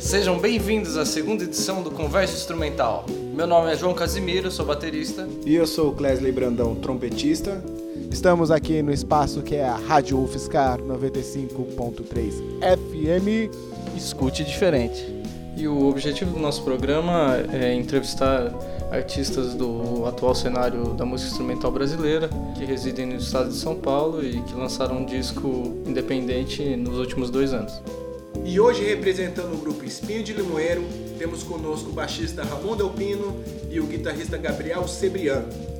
[0.00, 3.04] Sejam bem-vindos à segunda edição do Conversa Instrumental.
[3.34, 5.28] Meu nome é João Casimiro, sou baterista.
[5.44, 7.62] E eu sou o Clesley Brandão, trompetista.
[8.12, 13.50] Estamos aqui no espaço que é a Rádio UFSCar 95.3 FM.
[13.96, 15.02] Escute diferente.
[15.56, 18.52] E o objetivo do nosso programa é entrevistar
[18.90, 24.22] artistas do atual cenário da música instrumental brasileira que residem no estado de São Paulo
[24.22, 27.80] e que lançaram um disco independente nos últimos dois anos.
[28.44, 30.84] E hoje, representando o grupo Espinho de Limoeiro,
[31.18, 35.71] temos conosco o baixista Ramon Delpino e o guitarrista Gabriel Sebriano.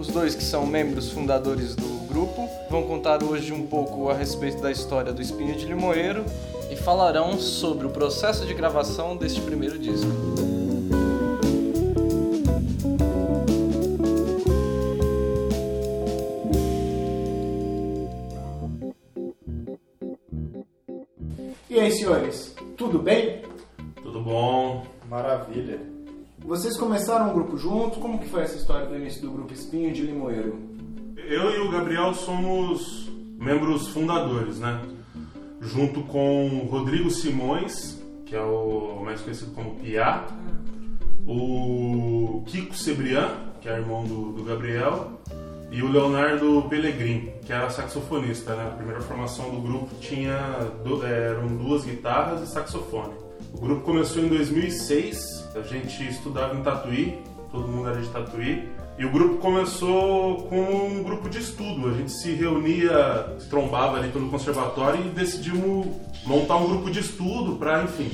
[0.00, 4.58] Os dois que são membros fundadores do grupo vão contar hoje um pouco a respeito
[4.62, 6.24] da história do Espinho de Limoeiro
[6.70, 10.08] e falarão sobre o processo de gravação deste primeiro disco.
[21.68, 23.42] E aí, senhores, tudo bem?
[24.02, 24.82] Tudo bom?
[25.10, 25.99] Maravilha.
[26.44, 28.00] Vocês começaram um grupo junto?
[28.00, 30.58] Como que foi essa história do início do grupo Espinho de Limoeiro?
[31.16, 34.80] Eu e o Gabriel somos membros fundadores, né?
[35.60, 40.26] Junto com o Rodrigo Simões, que é o mais conhecido como Piá,
[41.26, 43.28] o Kiko Sebrian,
[43.60, 45.20] que é irmão do, do Gabriel,
[45.70, 48.66] e o Leonardo Pellegrin, que era saxofonista, né?
[48.66, 50.38] A primeira formação do grupo tinha
[51.04, 53.29] eram duas guitarras e saxofone.
[53.54, 57.18] O grupo começou em 2006, a gente estudava em Tatuí,
[57.50, 61.88] todo mundo era de Tatuí, e o grupo começou como um grupo de estudo.
[61.88, 65.86] A gente se reunia, se trombava ali pelo conservatório e decidimos
[66.26, 68.10] montar um grupo de estudo para, enfim,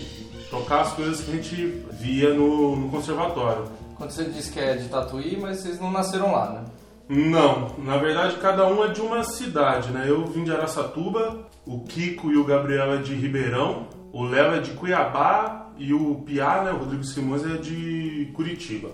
[0.48, 3.64] tocar as coisas que a gente via no, no conservatório.
[3.97, 6.65] Quando você diz que é de Tatuí, mas vocês não nasceram lá, né?
[7.09, 10.04] Não, na verdade cada um é de uma cidade, né?
[10.09, 13.86] Eu vim de Araçatuba, o Kiko e o Gabriel é de Ribeirão,
[14.16, 18.88] o Léo é de Cuiabá e o Piá, né, o Rodrigo Simões é de Curitiba.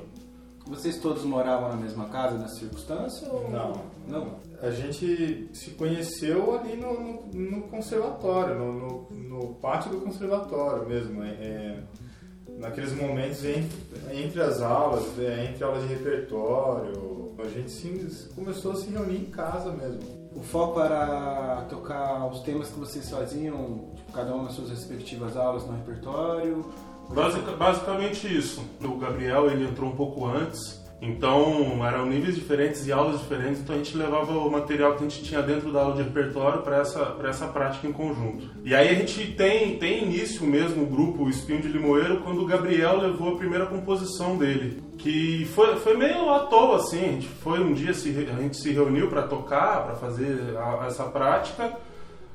[0.67, 3.33] Vocês todos moravam na mesma casa nessa circunstância?
[3.33, 3.49] Ou...
[3.49, 3.73] Não.
[4.09, 4.41] Não?
[4.61, 10.89] A gente se conheceu ali no, no, no conservatório, no, no, no, pátio do conservatório
[10.89, 11.23] mesmo.
[11.23, 11.79] É, é
[12.59, 13.71] naqueles momentos entre,
[14.13, 19.19] entre as aulas, é, entre aulas de repertório, a gente se, começou a se reunir
[19.19, 20.01] em casa mesmo.
[20.35, 25.67] O foco era tocar os temas que vocês faziam, cada um nas suas respectivas aulas
[25.67, 26.65] no repertório?
[27.11, 28.63] Basic, basicamente isso.
[28.83, 33.75] O Gabriel ele entrou um pouco antes, então eram níveis diferentes e aulas diferentes, então
[33.75, 36.79] a gente levava o material que a gente tinha dentro da aula de repertório para
[36.79, 38.49] essa, essa prática em conjunto.
[38.65, 42.47] E aí a gente tem, tem início mesmo o grupo Espinho de Limoeiro quando o
[42.47, 47.75] Gabriel levou a primeira composição dele, que foi, foi meio à toa assim, foi um
[47.75, 51.77] dia, a gente se reuniu para tocar, para fazer a, essa prática,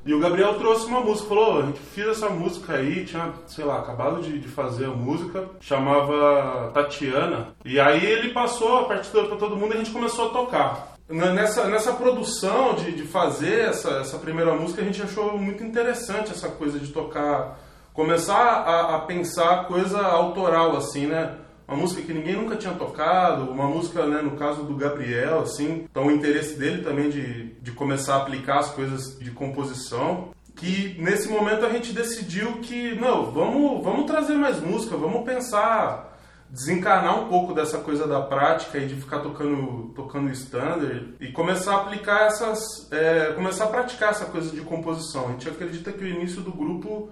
[0.08, 3.62] e o Gabriel trouxe uma música, falou, a gente fez essa música aí, tinha, sei
[3.62, 7.48] lá, acabado de, de fazer a música, chamava Tatiana.
[7.62, 10.94] E aí ele passou a partitura para todo mundo e a gente começou a tocar.
[11.10, 16.30] Nessa, nessa produção de, de fazer essa, essa primeira música, a gente achou muito interessante
[16.30, 17.58] essa coisa de tocar,
[17.92, 21.34] começar a, a pensar coisa autoral, assim, né?
[21.68, 25.86] Uma música que ninguém nunca tinha tocado, uma música, né, no caso do Gabriel, assim,
[25.90, 30.96] então o interesse dele também de, de começar a aplicar as coisas de composição, que
[30.98, 36.18] nesse momento a gente decidiu que, não, vamos, vamos trazer mais música, vamos pensar,
[36.48, 41.74] desencarnar um pouco dessa coisa da prática e de ficar tocando, tocando standard e começar
[41.74, 45.28] a aplicar essas, é, começar a praticar essa coisa de composição.
[45.28, 47.10] A gente acredita que o início do grupo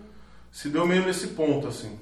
[0.50, 1.98] se deu meio nesse ponto, assim.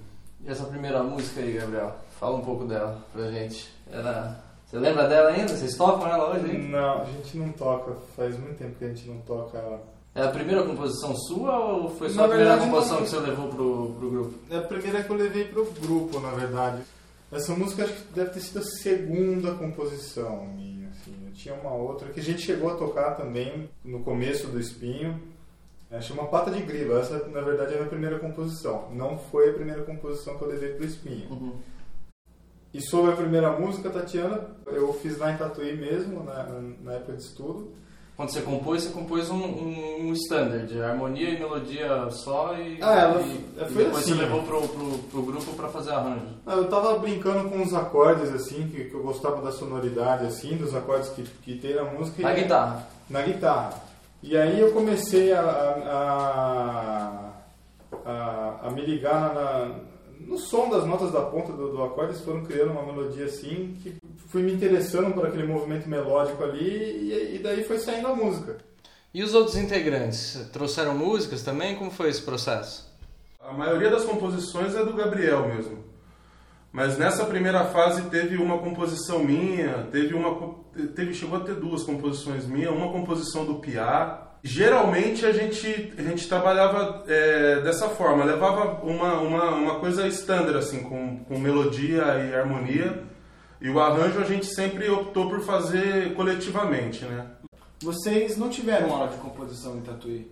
[0.47, 1.99] E essa primeira música aí, Gabriel?
[2.25, 3.71] Fala um pouco dela pra gente.
[3.93, 4.43] Era...
[4.65, 5.55] Você lembra dela ainda?
[5.55, 6.53] Vocês tocam ela hoje?
[6.53, 6.69] Hein?
[6.71, 7.97] Não, a gente não toca.
[8.17, 9.83] Faz muito tempo que a gente não toca ela.
[10.15, 13.05] É a primeira composição sua ou foi só a primeira composição não...
[13.05, 14.39] que você levou pro, pro grupo?
[14.51, 16.83] É a primeira que eu levei pro grupo, na verdade.
[17.31, 20.89] Essa música acho que deve ter sido a segunda composição minha.
[20.89, 21.15] Assim.
[21.27, 25.21] Eu tinha uma outra que a gente chegou a tocar também no começo do Espinho.
[25.91, 27.01] É, chama Pata de Grila.
[27.01, 28.89] Essa, na verdade, é a minha primeira composição.
[28.93, 31.31] Não foi a primeira composição que eu levei pro Espinho.
[31.31, 31.53] Uhum.
[32.75, 36.43] E sobre a primeira música, Tatiana, eu fiz lá em Tatuí mesmo, na,
[36.83, 37.73] na época de estudo.
[38.17, 42.95] Quando você compôs, você compôs um, um, um standard, harmonia e melodia só e, ah,
[42.95, 46.27] ela, e, foi e depois assim, você levou pro, pro, pro grupo para fazer arranjo.
[46.45, 50.57] Ah, eu tava brincando com os acordes, assim, que, que eu gostava da sonoridade, assim,
[50.57, 52.23] dos acordes que, que tem na música.
[52.23, 52.89] Na guitarra?
[53.09, 53.75] Na guitarra.
[54.23, 55.43] E aí eu comecei a,
[58.05, 59.71] a, a, me ligar na,
[60.27, 63.77] no som das notas da ponta do, do acorde, eles foram criando uma melodia assim,
[63.83, 63.97] que
[64.29, 68.59] fui me interessando por aquele movimento melódico ali, e, e daí foi saindo a música.
[69.13, 70.49] E os outros integrantes?
[70.53, 71.77] Trouxeram músicas também?
[71.77, 72.93] Como foi esse processo?
[73.41, 75.85] A maioria das composições é do Gabriel mesmo.
[76.73, 80.57] Mas nessa primeira fase teve uma composição minha, teve uma
[80.97, 84.24] teve chegou a ter duas composições minhas, uma composição do Piá.
[84.47, 90.55] Geralmente a gente a gente trabalhava é, dessa forma, levava uma, uma, uma coisa estándar
[90.57, 93.03] assim, com, com melodia e harmonia.
[93.59, 97.27] E o arranjo a gente sempre optou por fazer coletivamente, né?
[97.83, 100.31] Vocês não tiveram aula de composição em Tatuí?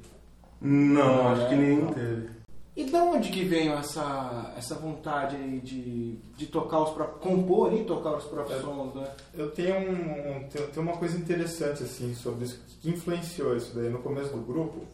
[0.61, 2.29] Não, não acho é, que nenhum teve.
[2.75, 7.75] E da onde que veio essa, essa vontade aí de, de tocar os próprios, compor
[7.75, 9.07] e tocar os próprios sons, né?
[9.35, 13.91] Eu tenho, um, um, tenho uma coisa interessante assim sobre isso, que influenciou isso daí
[13.91, 14.87] no começo do grupo.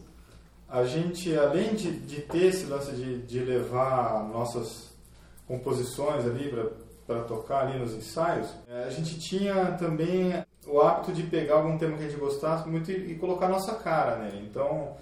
[0.67, 4.89] A gente, além de, de ter esse lance de, de levar nossas
[5.47, 6.53] composições ali
[7.07, 11.77] para tocar ali nos ensaios, é, a gente tinha também o hábito de pegar algum
[11.77, 14.45] tema que a gente gostasse muito e, e colocar nossa cara nele.
[14.49, 14.97] Então,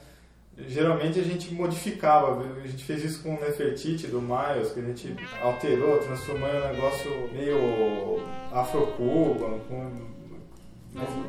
[0.57, 2.41] geralmente a gente modificava.
[2.41, 6.57] A gente fez isso com o Nefertiti do Miles, que a gente alterou, transformou em
[6.57, 8.19] um negócio meio
[8.51, 10.17] afro-cuba, com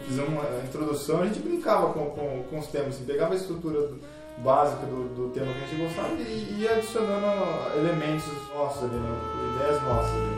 [0.07, 3.91] fizemos uma introdução, a gente brincava com, com, com os temas, assim, pegava a estrutura
[4.39, 9.19] básica do, do tema que a gente gostava e ia adicionando elementos nossos ali, né?
[9.57, 10.38] ideias nossas ali.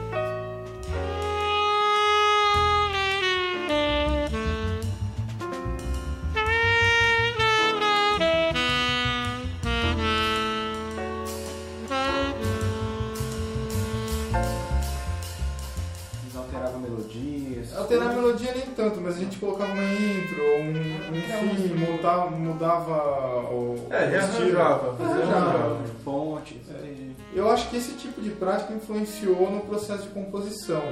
[17.76, 22.30] Alterar a melodia nem tanto, mas a gente colocava uma intro, um, um fim, mudava,
[22.30, 25.84] mudava o, é, rearranjava, rearranjava.
[26.04, 26.60] Fonte.
[26.70, 27.10] É.
[27.32, 30.82] Eu acho que esse tipo de prática influenciou no processo de composição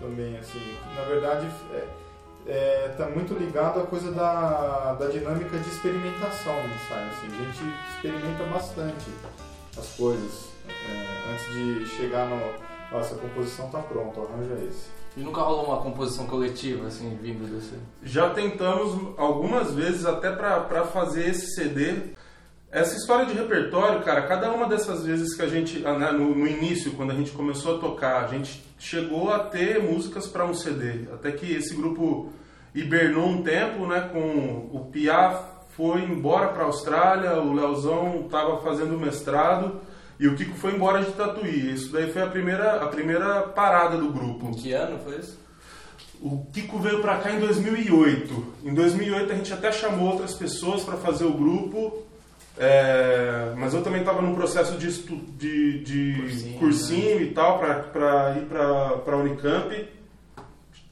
[0.00, 0.76] também, assim.
[0.96, 1.86] Na verdade, é,
[2.46, 7.08] é, tá muito ligado à coisa da, da dinâmica de experimentação no ensaio.
[7.08, 7.26] Assim.
[7.26, 9.10] A gente experimenta bastante
[9.78, 12.74] as coisas é, antes de chegar no.
[12.92, 15.03] Nossa, a composição está pronta, o arranjo é esse.
[15.16, 17.74] E nunca rolou uma composição coletiva, assim, vindo desse?
[18.02, 22.14] Já tentamos algumas vezes até para fazer esse CD.
[22.70, 26.34] Essa história de repertório, cara, cada uma dessas vezes que a gente, ah, né, no,
[26.34, 30.44] no início, quando a gente começou a tocar, a gente chegou a ter músicas para
[30.44, 31.08] um CD.
[31.12, 32.32] Até que esse grupo
[32.74, 38.60] hibernou um tempo, né, com o Piaf foi embora para a Austrália, o Leozão estava
[38.60, 39.80] fazendo mestrado
[40.18, 41.72] e o Kiko foi embora de Tatuí.
[41.72, 44.48] Isso daí foi a primeira, a primeira parada do grupo.
[44.48, 45.38] Em que ano foi isso?
[46.20, 48.46] O Kiko veio pra cá em 2008.
[48.64, 52.02] Em 2008 a gente até chamou outras pessoas para fazer o grupo,
[52.56, 57.22] é, mas eu também estava num processo de, estu, de, de cursinho, cursinho né?
[57.22, 59.88] e tal, para ir para a Unicamp.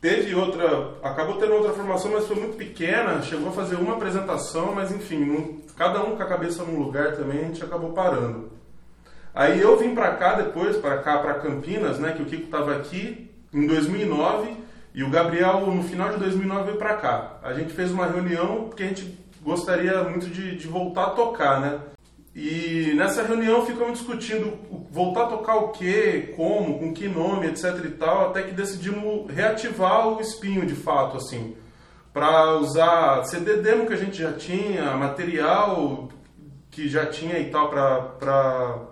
[0.00, 3.22] Teve outra, acabou tendo outra formação, mas foi muito pequena.
[3.22, 7.38] Chegou a fazer uma apresentação, mas enfim, cada um com a cabeça num lugar também,
[7.38, 8.50] a gente acabou parando.
[9.34, 12.76] Aí eu vim para cá depois, para cá, para Campinas, né, que o Kiko estava
[12.76, 14.56] aqui em 2009
[14.94, 17.38] e o Gabriel no final de 2009 veio para cá.
[17.43, 21.61] A gente fez uma reunião porque a gente gostaria muito de, de voltar a tocar,
[21.61, 21.81] né?
[22.34, 24.59] E nessa reunião ficamos discutindo
[24.90, 29.30] voltar a tocar o que, como, com que nome, etc e tal, até que decidimos
[29.30, 31.54] reativar o espinho de fato, assim,
[32.12, 36.09] para usar CD demo que a gente já tinha, material
[36.71, 38.91] que já tinha e tal para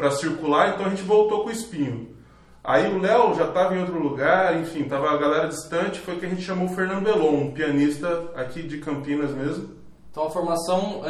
[0.00, 2.16] para circular, então a gente voltou com o espinho.
[2.64, 6.26] Aí o Léo já estava em outro lugar, enfim, tava a galera distante, foi que
[6.26, 9.70] a gente chamou o Fernando Elon, um pianista aqui de Campinas mesmo.
[10.10, 11.02] Então a formação,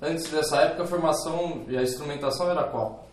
[0.00, 3.08] antes dessa época, a formação e a instrumentação era qual?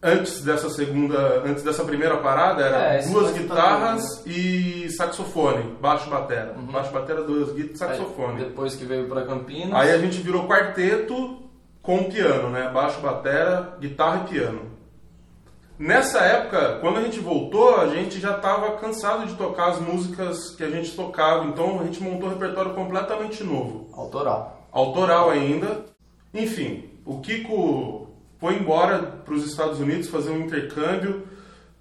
[0.00, 6.54] Antes dessa segunda, antes dessa primeira parada, era é, duas guitarras e saxofone, baixo batera.
[6.56, 6.66] Uhum.
[6.66, 8.38] Baixo batera, duas guitarras e saxofone.
[8.38, 9.74] Aí, depois que veio para Campinas.
[9.74, 11.47] Aí a gente virou quarteto
[11.88, 12.68] com piano, né?
[12.68, 14.60] Baixo, batera, guitarra e piano.
[15.78, 20.50] Nessa época, quando a gente voltou, a gente já estava cansado de tocar as músicas
[20.54, 23.88] que a gente tocava, então a gente montou um repertório completamente novo.
[23.94, 24.68] Autoral.
[24.70, 25.86] Autoral ainda.
[26.34, 31.26] Enfim, o Kiko foi embora para os Estados Unidos fazer um intercâmbio.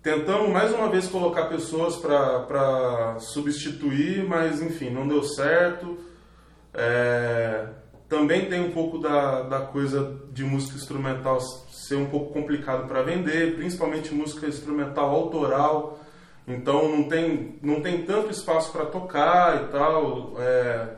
[0.02, 5.98] Tentamos mais uma vez colocar pessoas para substituir, mas enfim, não deu certo.
[6.74, 7.68] É...
[8.08, 13.02] Também tem um pouco da, da coisa de música instrumental ser um pouco complicado para
[13.02, 16.00] vender, principalmente música instrumental autoral.
[16.48, 20.36] Então não tem, não tem tanto espaço para tocar e tal.
[20.40, 20.90] É,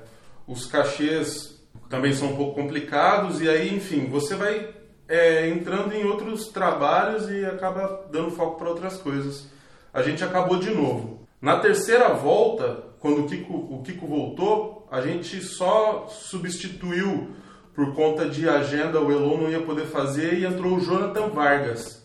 [0.47, 3.41] os cachês também são um pouco complicados.
[3.41, 4.69] E aí, enfim, você vai
[5.07, 9.47] é, entrando em outros trabalhos e acaba dando foco para outras coisas.
[9.91, 11.27] A gente acabou de novo.
[11.41, 17.29] Na terceira volta, quando o Kiko, o Kiko voltou, a gente só substituiu
[17.75, 22.03] por conta de agenda, o Elon não ia poder fazer e entrou o Jonathan Vargas,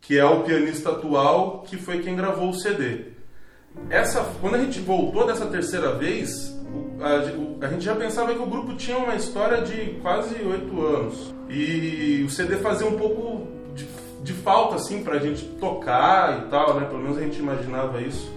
[0.00, 3.06] que é o pianista atual, que foi quem gravou o CD.
[3.90, 6.56] Essa, quando a gente voltou dessa terceira vez,
[7.00, 11.34] a, a, gente já pensava que o grupo tinha uma história de quase oito anos.
[11.48, 13.86] E o CD fazia um pouco de,
[14.22, 16.86] de falta, assim, pra gente tocar e tal, né?
[16.86, 18.30] Pelo menos a gente imaginava isso.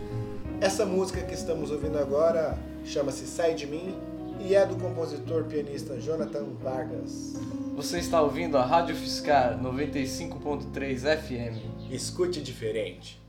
[0.59, 3.95] Essa música que estamos ouvindo agora chama-se Sai de Mim
[4.39, 7.35] e é do compositor pianista Jonathan Vargas.
[7.75, 11.91] Você está ouvindo a Rádio Fiscar 95.3 FM.
[11.91, 13.20] Escute diferente.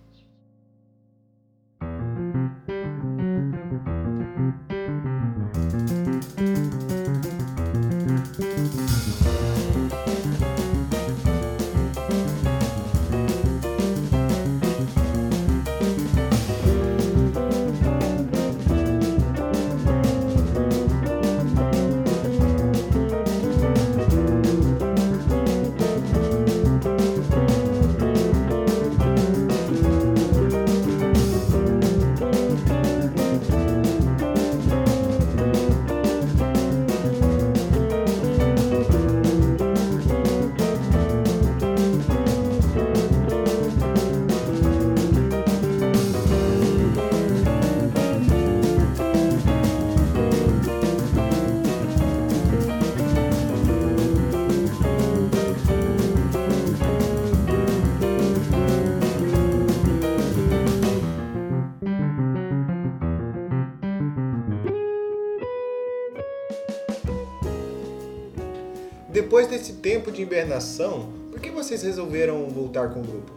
[69.12, 73.30] Depois desse tempo de hibernação, por que vocês resolveram voltar com o grupo?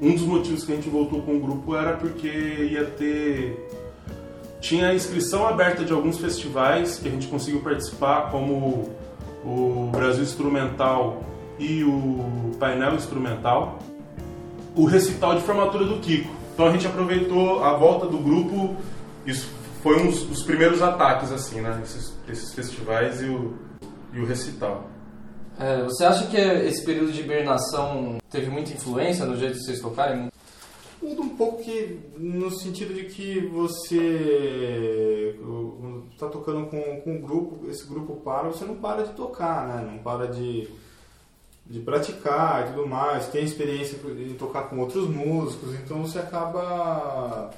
[0.00, 3.66] Um dos motivos que a gente voltou com o grupo era porque ia ter.
[4.60, 8.90] Tinha inscrição aberta de alguns festivais que a gente conseguiu participar, como
[9.42, 11.22] o Brasil Instrumental
[11.58, 13.78] e o Painel Instrumental.
[14.74, 16.30] O recital de formatura do Kiko.
[16.52, 18.76] Então a gente aproveitou a volta do grupo,
[19.24, 19.48] isso
[19.82, 21.80] foi um dos primeiros ataques, assim, né?
[21.82, 23.54] Esses, esses festivais e o,
[24.12, 24.95] e o recital.
[25.58, 29.80] É, você acha que esse período de hibernação teve muita influência no jeito de vocês
[29.80, 30.28] tocarem?
[31.00, 35.34] Muda um pouco que, no sentido de que você
[36.12, 39.90] está tocando com, com um grupo, esse grupo para, você não para de tocar, né?
[39.90, 40.68] Não para de,
[41.66, 43.28] de praticar e tudo mais.
[43.28, 47.50] Tem experiência em tocar com outros músicos, então você acaba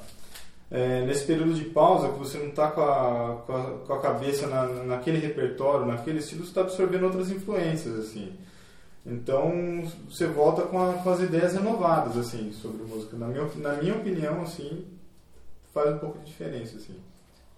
[0.70, 4.46] é, nesse período de pausa, que você não está com a, com, com a cabeça
[4.46, 8.32] na, naquele repertório, naquele estilo, você está absorvendo outras influências, assim.
[9.06, 13.16] Então, você volta com, a, com, as ideias renovadas, assim, sobre música.
[13.16, 14.84] Na minha, na minha opinião, assim,
[15.72, 16.96] faz um pouco de diferença, assim.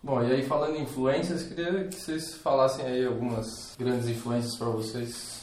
[0.03, 4.69] Bom, e aí falando em influências, queria que vocês falassem aí algumas grandes influências para
[4.69, 5.40] vocês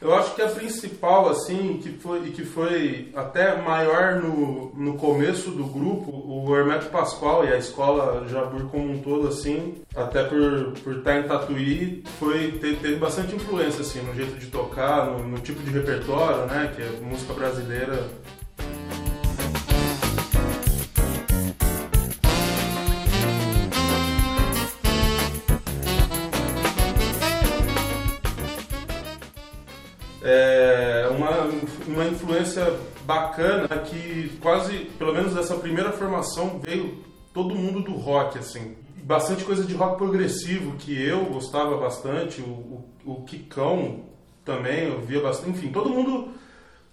[0.00, 5.50] eu acho que a principal, assim, que foi, que foi até maior no, no começo
[5.50, 10.72] do grupo, o Hermeto Pascoal e a escola Jabur como um todo, assim, até por,
[10.82, 15.26] por estar em Tatuí, foi, teve, teve bastante influência, assim, no jeito de tocar, no,
[15.26, 18.08] no tipo de repertório, né, que é música brasileira
[31.30, 32.64] uma, uma influência
[33.04, 36.98] bacana que quase, pelo menos dessa primeira formação, veio
[37.32, 38.76] todo mundo do rock, assim.
[39.02, 44.04] Bastante coisa de rock progressivo que eu gostava bastante, o, o, o Kikão
[44.44, 45.50] também, eu via bastante.
[45.50, 46.28] Enfim, todo mundo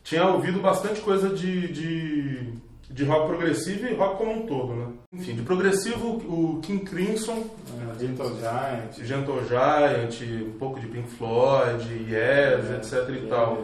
[0.03, 2.53] tinha ouvido bastante coisa de, de,
[2.89, 4.87] de rock progressivo e rock como um todo, né?
[5.13, 11.09] Enfim, de progressivo, o King Crimson, uh, Gentle Giant, Gentle Giant, um pouco de Pink
[11.09, 13.63] Floyd, Yes, é, etc e tal.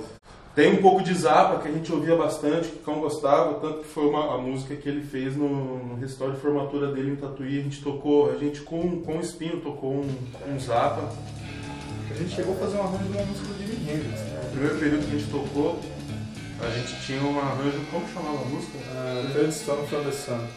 [0.55, 3.79] Tem um pouco de Zappa, que a gente ouvia bastante, que o Cão gostava, tanto
[3.79, 7.15] que foi uma, a música que ele fez no, no restauro de formatura dele em
[7.15, 7.59] Tatuí.
[7.59, 10.15] A gente tocou, a gente com, com o Espinho tocou um,
[10.47, 11.11] um Zappa.
[12.11, 14.21] A gente chegou a fazer um arranjo de uma música de Hendrix.
[14.21, 14.41] Né?
[14.43, 15.79] No primeiro período que a gente tocou,
[16.61, 18.77] a gente tinha um arranjo, como chamava a música?
[18.77, 20.47] Uh, Third Stone from the Sun.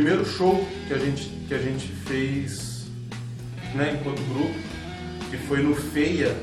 [0.00, 2.86] Primeiro show que a gente, que a gente fez
[3.74, 4.54] né, enquanto grupo,
[5.28, 6.34] que foi no FEIA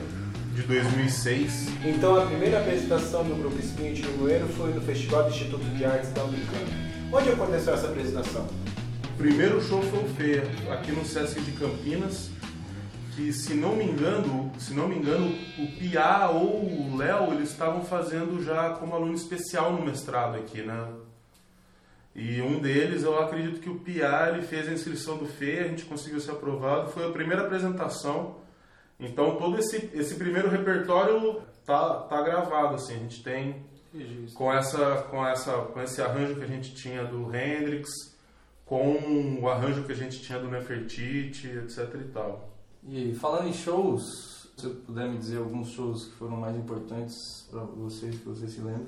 [0.53, 1.67] de 2006.
[1.83, 6.11] Então a primeira apresentação do Grupo de Limoeiro foi no Festival do Instituto de Artes
[6.11, 6.71] da Unicamp.
[7.11, 8.45] Onde aconteceu essa apresentação?
[9.05, 12.29] O primeiro show foi o FEIA, aqui no Sesc de Campinas,
[13.15, 17.49] que se não me engano, se não me engano, o Pia ou o Léo, eles
[17.49, 20.85] estavam fazendo já como aluno especial no mestrado aqui, né?
[22.17, 25.67] E um deles, eu acredito que o Pia, ele fez a inscrição do FEIA, a
[25.67, 28.37] gente conseguiu ser aprovado, foi a primeira apresentação.
[28.99, 33.63] Então todo esse, esse primeiro repertório tá, tá gravado, assim, a gente tem
[34.33, 37.87] com essa com essa com esse arranjo que a gente tinha do Hendrix,
[38.65, 42.49] com o arranjo que a gente tinha do Nefertiti, etc e tal.
[42.83, 47.47] E falando em shows, se você puder me dizer alguns shows que foram mais importantes
[47.51, 48.87] para vocês, que vocês se lembram?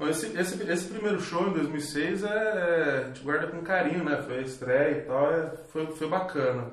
[0.00, 4.20] Esse, esse, esse, primeiro show em 2006 é, é, a gente guarda com carinho, né?
[4.22, 6.66] Foi a estreia e tal, é, foi, foi bacana.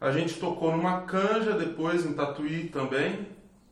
[0.00, 3.26] A gente tocou numa canja depois em Tatuí também.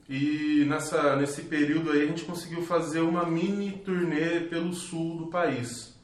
[0.09, 5.27] E nessa, nesse período aí a gente conseguiu fazer uma mini turnê pelo sul do
[5.27, 5.95] país.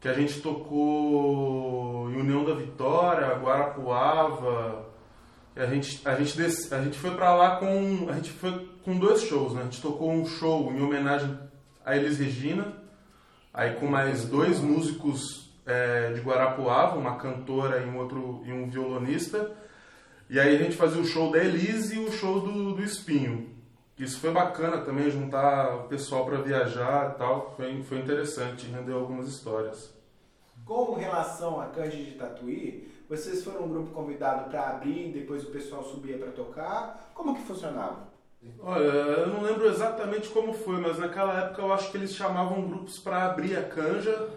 [0.00, 4.88] Que a gente tocou em União da Vitória, Guarapuava.
[5.54, 6.40] a gente, a gente,
[6.72, 8.08] a gente foi para lá com.
[8.08, 9.60] A gente foi com dois shows, né?
[9.60, 11.38] A gente tocou um show em homenagem
[11.84, 12.76] a Elis Regina,
[13.52, 18.68] aí com mais dois músicos é, de Guarapuava, uma cantora e um outro e um
[18.68, 19.52] violonista.
[20.28, 23.50] E aí a gente fazia o show da Elise e o show do, do Espinho.
[23.98, 27.54] Isso foi bacana também, juntar o pessoal para viajar e tal.
[27.56, 29.94] Foi, foi interessante, rendeu algumas histórias.
[30.64, 35.50] Com relação a Cândido de Tatuí, vocês foram um grupo convidado para abrir depois o
[35.50, 37.10] pessoal subia para tocar?
[37.14, 38.11] Como que funcionava?
[38.60, 42.66] Olha, eu não lembro exatamente como foi, mas naquela época eu acho que eles chamavam
[42.66, 44.28] grupos para abrir a canja,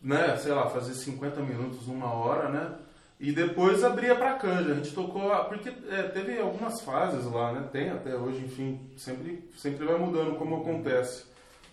[0.00, 0.36] né?
[0.36, 2.74] Sei lá, fazer 50 minutos, uma hora, né?
[3.18, 4.72] E depois abria para canja.
[4.72, 7.68] A gente tocou, porque é, teve algumas fases lá, né?
[7.72, 11.24] Tem até hoje, enfim, sempre, sempre vai mudando como acontece.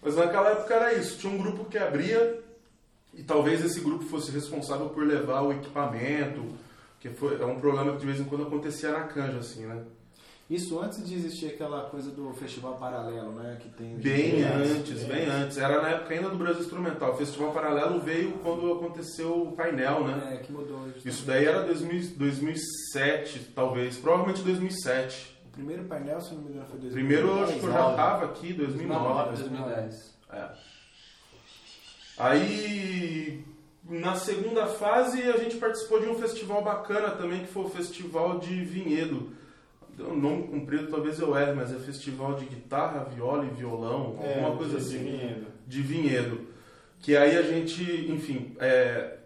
[0.01, 2.41] Mas naquela época era isso, tinha um grupo que abria
[3.13, 6.45] e talvez esse grupo fosse responsável por levar o equipamento,
[6.99, 9.83] que foi é um problema que de vez em quando acontecia na canja, assim, né?
[10.53, 13.57] Isso antes de existir aquela coisa do festival paralelo, né?
[13.59, 15.57] Que tem bem antes, bem antes.
[15.57, 17.13] Era na época ainda do Brasil Instrumental.
[17.13, 20.35] O festival paralelo veio quando aconteceu o painel, né?
[20.35, 20.77] É, que mudou.
[20.83, 21.09] Justamente.
[21.09, 23.97] Isso daí era 2000, 2007, talvez.
[23.97, 25.39] Provavelmente 2007.
[25.47, 26.93] O primeiro painel, se não me engano, foi 2010.
[26.93, 29.29] Primeiro eu acho que eu já estava aqui, 2009.
[29.29, 30.17] 2010.
[30.33, 30.49] É.
[32.19, 33.43] Aí
[33.89, 38.37] na segunda fase a gente participou de um festival bacana também, que foi o Festival
[38.37, 39.41] de Vinhedo
[39.99, 44.33] um nome comprido talvez eu erre, mas é festival de guitarra, viola e violão, é,
[44.33, 44.97] alguma coisa de assim.
[44.99, 45.45] Vinhedo.
[45.67, 46.41] De vinhedo.
[46.99, 49.17] Que aí a gente, enfim, é,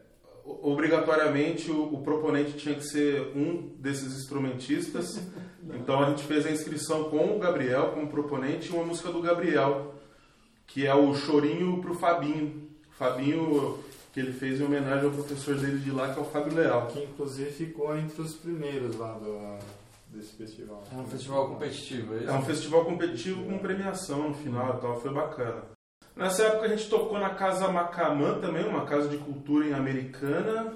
[0.46, 5.22] obrigatoriamente o, o, proponente tinha que ser um desses instrumentistas.
[5.76, 9.22] então a gente fez a inscrição com o Gabriel como proponente e uma música do
[9.22, 9.94] Gabriel,
[10.66, 12.68] que é o Chorinho pro Fabinho.
[12.92, 13.78] Fabinho
[14.18, 16.88] que ele fez em homenagem ao professor dele de lá, que é o Fábio Leal.
[16.88, 19.60] Que inclusive ficou entre os primeiros lá do,
[20.10, 20.84] desse festival.
[20.92, 22.30] É um festival competitivo, é isso?
[22.30, 25.64] É um festival competitivo com premiação no final e tal, foi bacana.
[26.16, 30.74] Nessa época a gente tocou na Casa Macamã também, uma casa de cultura em Americana.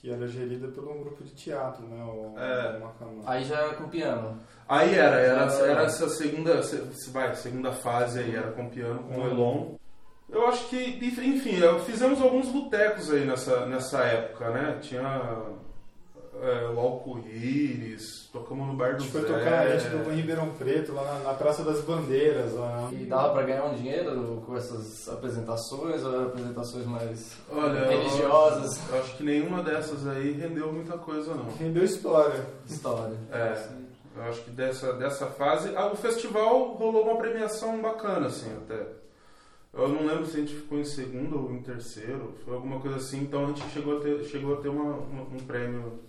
[0.00, 2.04] Que era gerida por um grupo de teatro, né?
[2.04, 2.76] O, é.
[2.76, 3.22] o Macamã.
[3.24, 4.38] Aí já era com piano.
[4.68, 6.60] Aí era, era, era essa segunda,
[7.12, 9.74] vai, segunda fase aí, era com piano, com o Elon.
[10.28, 14.78] Eu acho que, enfim, fizemos alguns botecos aí nessa, nessa época, né?
[14.80, 15.54] Tinha
[16.44, 20.16] é, o Alco-Íris, tocamos no Bar do A gente foi tocar, a gente tocou em
[20.16, 22.52] Ribeirão Preto, lá na, na Praça das Bandeiras.
[22.52, 22.90] Lá.
[22.92, 28.78] E dava pra ganhar um dinheiro com essas apresentações ou eram apresentações mais Olha, religiosas?
[28.88, 31.50] Eu, eu acho que nenhuma dessas aí rendeu muita coisa, não.
[31.56, 32.44] Rendeu história.
[32.66, 33.16] História.
[33.32, 33.84] É.
[34.16, 35.74] Eu acho que dessa, dessa fase.
[35.74, 38.86] Ah, o festival rolou uma premiação bacana, assim, até.
[39.72, 42.98] Eu não lembro se a gente ficou em segundo ou em terceiro, foi alguma coisa
[42.98, 46.00] assim, então a gente chegou a ter, chegou a ter uma, uma um prêmio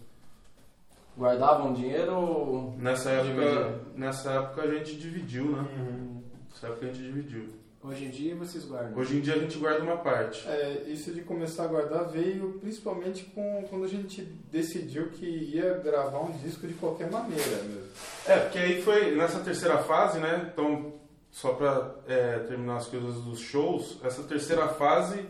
[1.18, 5.68] Guardavam dinheiro nessa época Nessa época a gente dividiu, né?
[5.78, 6.22] Uhum.
[6.50, 7.48] Nessa época a gente dividiu.
[7.82, 8.98] Hoje em dia vocês guardam?
[8.98, 10.46] Hoje em dia a gente guarda uma parte.
[10.48, 15.76] É, isso de começar a guardar veio principalmente com, quando a gente decidiu que ia
[15.76, 17.92] gravar um disco de qualquer maneira mesmo.
[18.26, 20.50] É, porque aí foi nessa terceira fase, né?
[20.52, 20.94] Então,
[21.32, 25.24] só para é, terminar as coisas dos shows, essa terceira fase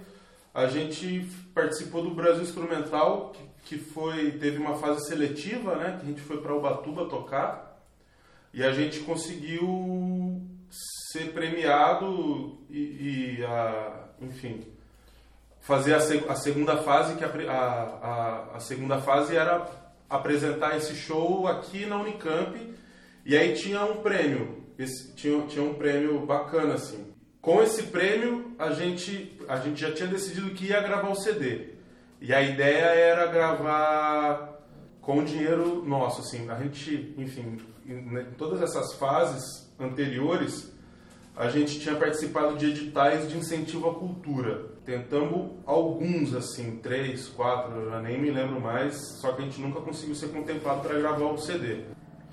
[0.54, 5.98] a gente participou do Brasil Instrumental, que que foi teve uma fase seletiva, né?
[6.00, 7.82] Que a gente foi para Ubatuba tocar
[8.54, 14.64] e a gente conseguiu ser premiado e, e a, enfim
[15.60, 19.68] fazer a, a, segunda fase que a, a, a, segunda fase era
[20.08, 22.56] apresentar esse show aqui na Unicamp
[23.26, 27.12] e aí tinha um prêmio, esse, tinha, tinha um prêmio bacana assim.
[27.42, 31.75] Com esse prêmio a gente a gente já tinha decidido que ia gravar o CD
[32.28, 34.60] e a ideia era gravar
[35.00, 36.50] com dinheiro nosso assim.
[36.50, 40.74] A gente, enfim, em todas essas fases anteriores
[41.36, 44.70] a gente tinha participado de editais de incentivo à cultura.
[44.84, 49.62] Tentamos alguns, assim, três, quatro, eu já nem me lembro mais, só que a gente
[49.62, 51.82] nunca conseguiu ser contemplado para gravar o CD.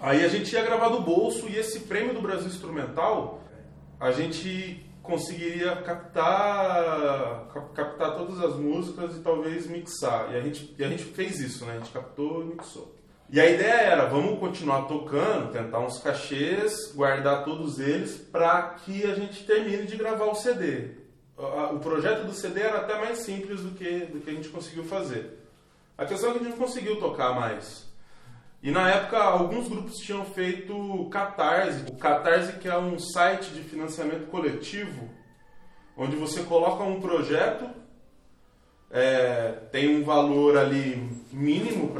[0.00, 3.42] Aí a gente ia gravar do bolso e esse prêmio do Brasil Instrumental,
[4.00, 10.32] a gente conseguiria captar captar todas as músicas e talvez mixar.
[10.32, 11.74] E a gente, e a gente fez isso, né?
[11.74, 12.94] A gente captou e mixou.
[13.28, 19.04] E a ideia era, vamos continuar tocando, tentar uns cachês, guardar todos eles para que
[19.04, 20.90] a gente termine de gravar o CD.
[21.72, 24.84] O projeto do CD era até mais simples do que, do que a gente conseguiu
[24.84, 25.38] fazer.
[25.96, 27.90] A questão é que a gente não conseguiu tocar mais.
[28.62, 31.90] E na época, alguns grupos tinham feito Catarse.
[31.90, 35.10] O Catarse que é um site de financiamento coletivo,
[35.96, 37.68] onde você coloca um projeto,
[38.88, 41.92] é, tem um valor ali mínimo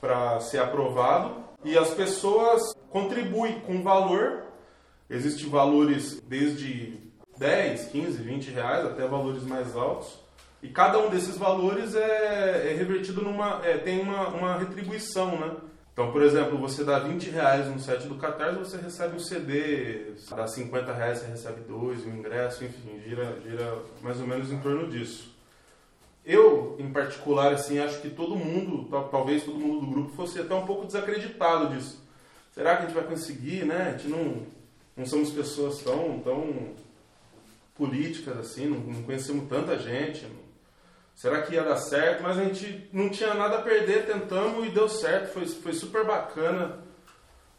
[0.00, 4.44] para ser aprovado e as pessoas contribuem com valor.
[5.10, 7.00] Existem valores desde
[7.38, 10.25] 10, 15, 20 reais até valores mais altos.
[10.62, 13.60] E cada um desses valores é, é revertido numa.
[13.64, 15.56] É, tem uma, uma retribuição, né?
[15.92, 20.12] Então, por exemplo, você dá 20 reais no site do Catarse, você recebe um CD,
[20.28, 24.58] dá 50 reais, você recebe dois, um ingresso, enfim, gira, gira mais ou menos em
[24.58, 25.34] torno disso.
[26.22, 30.54] Eu, em particular, assim, acho que todo mundo, talvez todo mundo do grupo, fosse até
[30.54, 32.04] um pouco desacreditado disso.
[32.52, 33.88] Será que a gente vai conseguir, né?
[33.88, 34.42] A gente não,
[34.94, 36.74] não somos pessoas tão, tão
[37.74, 40.24] políticas assim, não, não conhecemos tanta gente.
[40.24, 40.45] Não,
[41.16, 42.22] será que ia dar certo?
[42.22, 45.32] Mas a gente não tinha nada a perder, tentamos e deu certo.
[45.32, 46.84] Foi, foi super bacana.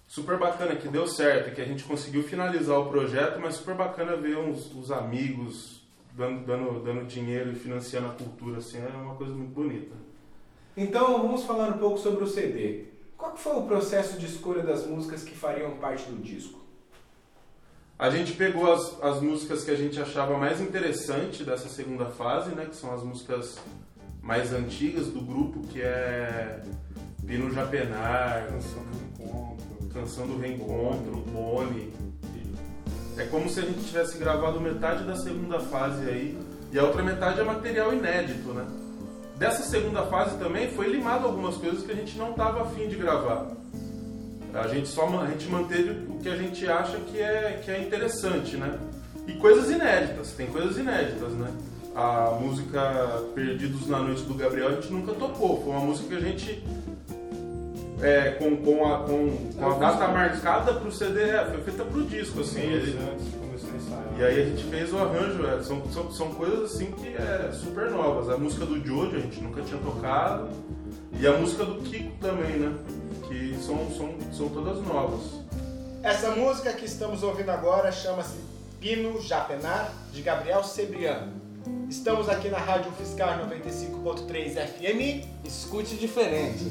[0.08, 4.16] Super bacana que deu certo, que a gente conseguiu finalizar o projeto, mas super bacana
[4.16, 9.16] ver uns, os amigos, dando, dando, dando dinheiro e financiando a cultura, assim, é uma
[9.16, 9.94] coisa muito bonita.
[10.78, 12.86] Então, vamos falar um pouco sobre o CD.
[13.18, 16.67] Qual foi o processo de escolha das músicas que fariam parte do disco?
[18.00, 22.52] A gente pegou as, as músicas que a gente achava mais interessante dessa segunda fase,
[22.52, 23.58] né, que são as músicas
[24.22, 26.62] mais antigas do grupo, que é
[27.26, 31.92] Pino Japenar, Canção do Reencontro, Canção do Reencontro, Boni,
[33.18, 36.38] é como se a gente tivesse gravado metade da segunda fase aí
[36.72, 38.64] e a outra metade é material inédito, né?
[39.38, 42.96] Dessa segunda fase também foi limado algumas coisas que a gente não estava afim de
[42.96, 43.48] gravar.
[44.58, 47.82] A gente só a gente manteve o que a gente acha que é, que é
[47.82, 48.78] interessante, né?
[49.28, 51.52] E coisas inéditas, tem coisas inéditas, né?
[51.96, 56.16] A música Perdidos na Noite do Gabriel a gente nunca tocou, foi uma música que
[56.16, 56.64] a gente
[58.02, 62.04] é, com, com, a, com, com a data marcada pro CD, é, foi feita pro
[62.04, 62.62] disco, assim.
[62.62, 62.98] Ele,
[64.18, 67.52] e aí a gente fez o arranjo, é, são, são, são coisas assim que é
[67.52, 68.30] super novas.
[68.30, 70.50] A música do Jojo a gente nunca tinha tocado,
[71.20, 72.74] e a música do Kiko também, né?
[73.28, 75.22] Que são, são, são todas novas.
[76.02, 78.38] Essa música que estamos ouvindo agora chama-se
[78.80, 81.34] Pino Japenar, de Gabriel Sebriano.
[81.90, 85.26] Estamos aqui na Rádio Fiscal 95.3 FM.
[85.44, 86.66] Escute diferente.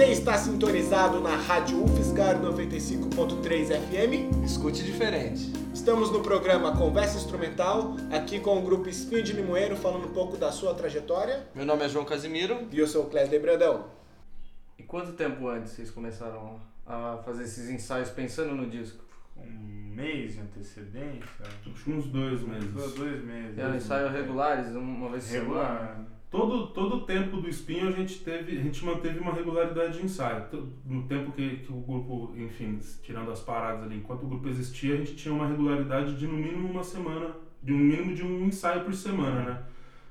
[0.00, 4.42] Você está sintonizado na Rádio UFSCar 95.3 FM?
[4.42, 5.52] Escute diferente.
[5.74, 10.38] Estamos no programa Conversa Instrumental, aqui com o grupo Espinho de Limoeiro, falando um pouco
[10.38, 11.46] da sua trajetória.
[11.54, 12.66] Meu nome é João Casimiro.
[12.72, 13.90] E eu sou o Cléber Brandão.
[14.78, 19.04] E quanto tempo antes vocês começaram a fazer esses ensaios pensando no disco?
[19.36, 21.46] Um mês de antecedência?
[21.70, 22.72] Acho uns dois meses.
[22.72, 23.58] Dois, dois meses.
[23.58, 26.19] Eram ensaios regulares, uma vez por semana?
[26.30, 30.04] Todo, todo o tempo do espinho a gente teve, a gente manteve uma regularidade de
[30.04, 30.44] ensaio.
[30.86, 34.94] No tempo que, que o grupo, enfim, tirando as paradas ali, enquanto o grupo existia,
[34.94, 38.46] a gente tinha uma regularidade de no mínimo uma semana, de um mínimo de um
[38.46, 39.62] ensaio por semana, né?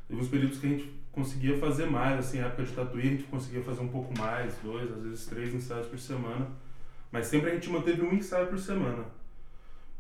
[0.10, 3.24] Teve uns períodos que a gente conseguia fazer mais, assim, época de tatuí a gente
[3.24, 6.50] conseguia fazer um pouco mais, dois, às vezes três ensaios por semana.
[7.10, 9.06] Mas sempre a gente manteve um ensaio por semana.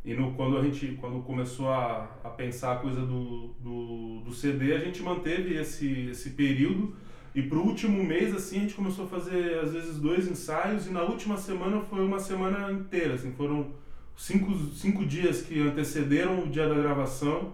[0.03, 4.33] E no, quando a gente quando começou a, a pensar a coisa do, do, do
[4.33, 6.95] CD, a gente manteve esse, esse período.
[7.35, 10.88] E pro último mês, assim, a gente começou a fazer, às vezes, dois ensaios.
[10.88, 13.71] E na última semana foi uma semana inteira, assim, foram
[14.15, 17.53] cinco, cinco dias que antecederam o dia da gravação.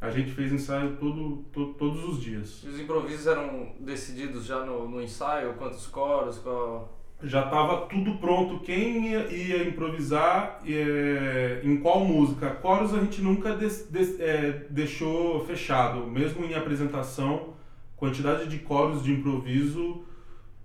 [0.00, 2.62] A gente fez ensaio todo, to, todos os dias.
[2.62, 5.54] Os improvisos eram decididos já no, no ensaio?
[5.54, 6.38] Quantos coros?
[6.38, 6.96] Qual...
[7.22, 8.60] Já estava tudo pronto.
[8.60, 12.50] Quem ia, ia improvisar é, em qual música?
[12.50, 16.06] Coros a gente nunca des, des, é, deixou fechado.
[16.06, 17.54] Mesmo em apresentação,
[17.96, 20.04] quantidade de coros de improviso,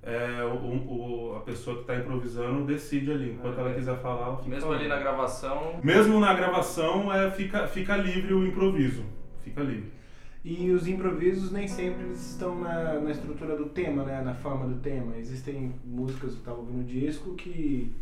[0.04, 3.32] é, o, o, a pessoa que está improvisando decide ali.
[3.32, 5.80] Enquanto ela quiser falar, Mesmo ali na gravação?
[5.82, 9.06] Mesmo na gravação, é, fica, fica livre o improviso.
[9.42, 10.01] Fica livre.
[10.44, 14.22] E os improvisos nem sempre eles estão na, na estrutura do tema, né?
[14.22, 15.16] na forma do tema.
[15.18, 17.94] Existem músicas que eu ouvindo no disco que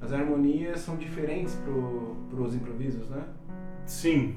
[0.00, 3.24] as harmonias são diferentes para os improvisos, né?
[3.84, 4.36] Sim.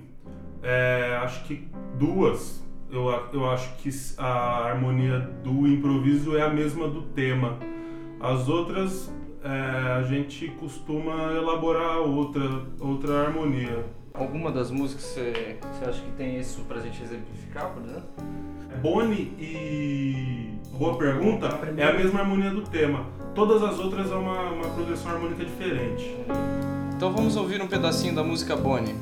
[0.63, 1.67] É, acho que
[1.99, 2.63] duas.
[2.89, 7.59] Eu, eu acho que a harmonia do improviso é a mesma do tema.
[8.19, 9.11] As outras
[9.43, 13.85] é, a gente costuma elaborar outra, outra harmonia.
[14.17, 18.09] Alguma das músicas você, você acha que tem isso pra gente exemplificar, por exemplo?
[18.81, 21.47] Bonnie e Boa Pergunta
[21.77, 23.05] é a mesma harmonia do tema.
[23.33, 26.15] Todas as outras é uma, uma progressão harmônica diferente.
[26.95, 28.95] Então vamos ouvir um pedacinho da música Bonnie.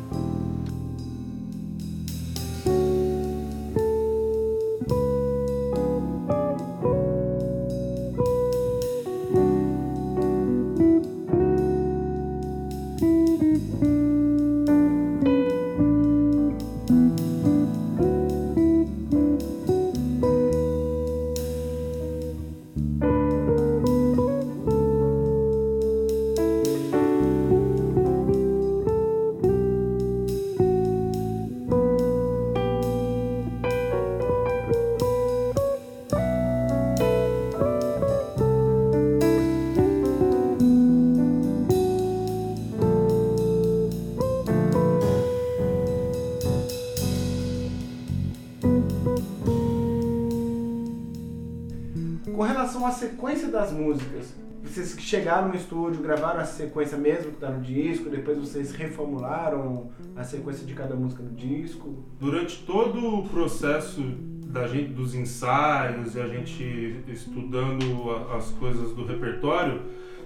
[53.53, 58.35] Das músicas, vocês chegaram no estúdio, gravaram a sequência mesmo que está no disco, depois
[58.39, 62.03] vocês reformularam a sequência de cada música no disco?
[62.19, 64.01] Durante todo o processo
[64.47, 69.83] da gente, dos ensaios e a gente estudando as coisas do repertório,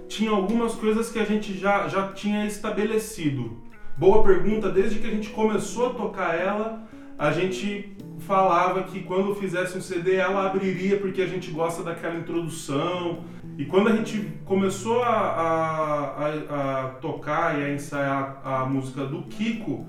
[0.08, 3.58] tinha algumas coisas que a gente já, já tinha estabelecido.
[3.98, 6.88] Boa pergunta, desde que a gente começou a tocar ela,
[7.18, 12.18] a gente falava que quando fizesse um CD ela abriria porque a gente gosta daquela
[12.18, 13.24] introdução.
[13.58, 19.06] E quando a gente começou a, a, a, a tocar e a ensaiar a música
[19.06, 19.86] do Kiko,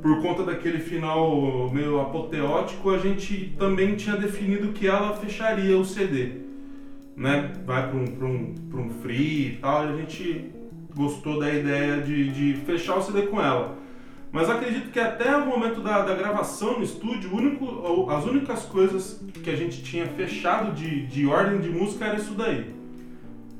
[0.00, 5.84] por conta daquele final meio apoteótico, a gente também tinha definido que ela fecharia o
[5.84, 6.44] CD.
[7.16, 7.52] Né?
[7.64, 10.50] Vai para um, um, um free e tal, e a gente
[10.94, 13.76] gostou da ideia de, de fechar o CD com ela.
[14.34, 19.24] Mas acredito que até o momento da, da gravação no estúdio, único, as únicas coisas
[19.44, 22.74] que a gente tinha fechado de, de ordem de música era isso daí.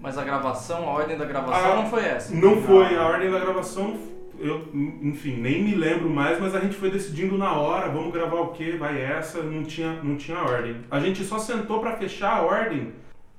[0.02, 2.34] Mas a gravação, a ordem da gravação a, não foi essa?
[2.34, 3.96] Não foi, a ordem da gravação,
[4.40, 8.40] eu, enfim, nem me lembro mais, mas a gente foi decidindo na hora, vamos gravar
[8.40, 10.78] o que, vai essa, não tinha, não tinha ordem.
[10.90, 12.92] A gente só sentou para fechar a ordem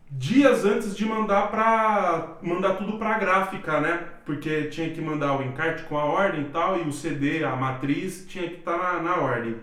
[0.10, 4.08] dias antes de mandar para mandar tudo para gráfica, né?
[4.26, 7.56] Porque tinha que mandar o encarte com a ordem e tal, e o CD, a
[7.56, 9.56] matriz, tinha que estar tá na, na, ordem.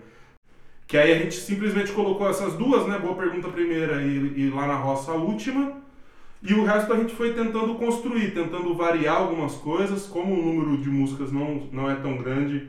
[0.87, 2.99] Que aí a gente simplesmente colocou essas duas, né?
[2.99, 5.81] Boa pergunta primeira e, e lá na roça a última.
[6.41, 10.77] E o resto a gente foi tentando construir, tentando variar algumas coisas, como o número
[10.77, 12.67] de músicas não, não é tão grande.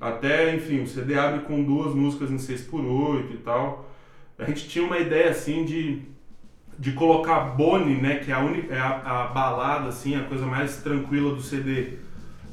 [0.00, 3.88] Até, enfim, o CD abre com duas músicas em 6 por 8 e tal.
[4.36, 6.02] A gente tinha uma ideia assim de
[6.78, 10.46] de colocar Bonnie, né, que é a, uni, é a, a balada, assim, a coisa
[10.46, 11.98] mais tranquila do CD,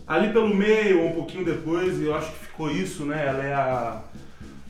[0.07, 3.25] ali pelo meio, ou um pouquinho depois, eu acho que ficou isso, né?
[3.27, 4.01] Ela é a,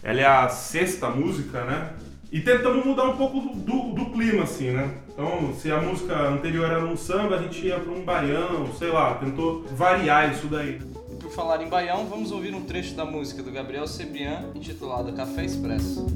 [0.03, 1.93] ela é a sexta música, né?
[2.31, 4.93] E tentamos mudar um pouco do, do, clima, assim, né?
[5.13, 8.89] Então, se a música anterior era um samba, a gente ia para um baião, sei
[8.89, 10.81] lá, tentou variar isso daí.
[11.11, 15.13] E por falar em baião, vamos ouvir um trecho da música do Gabriel Cebrian, intitulada
[15.13, 16.07] Café Expresso.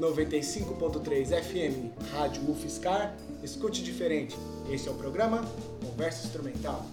[0.00, 4.34] 95.3 FM, Rádio UFSCar, escute diferente.
[4.70, 5.44] Esse é o programa
[5.84, 6.86] Conversa Instrumental.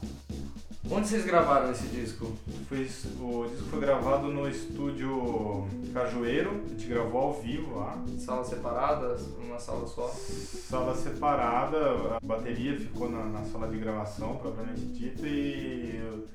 [0.90, 2.32] Onde vocês gravaram esse disco?
[2.70, 8.02] Foi, o disco foi gravado no estúdio Cajueiro, a gente gravou ao vivo lá.
[8.18, 10.08] Sala separada, uma sala só?
[10.08, 16.26] Sala separada, a bateria ficou na, na sala de gravação, propriamente dita, e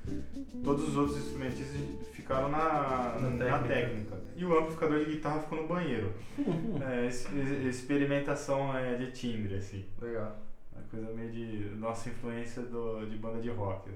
[0.63, 1.81] todos os outros instrumentistas
[2.11, 3.49] ficaram na, na, técnica.
[3.49, 4.21] na técnica.
[4.35, 6.11] E o amplificador de guitarra ficou no banheiro.
[6.81, 7.07] é,
[7.67, 9.85] experimentação é, de timbre, assim.
[10.01, 10.37] Legal.
[10.71, 13.89] Uma coisa meio de nossa influência do, de banda de rock.